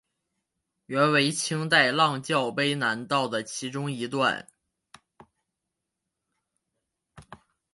[0.87, 4.47] 原为清代琅峤卑南道的其中一段。